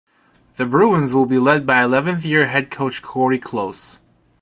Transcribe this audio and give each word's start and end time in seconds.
The 0.55 0.65
Bruins 0.65 1.13
will 1.13 1.27
be 1.27 1.37
led 1.37 1.67
by 1.67 1.83
eleventh 1.83 2.25
year 2.25 2.47
head 2.47 2.71
coach 2.71 3.03
Cori 3.03 3.37
Close. 3.37 3.99